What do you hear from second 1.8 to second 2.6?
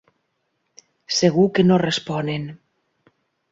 responen.